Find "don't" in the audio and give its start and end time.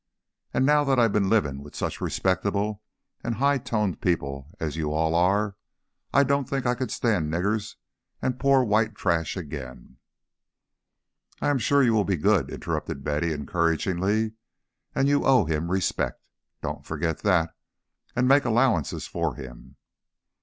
6.23-6.49, 16.63-16.83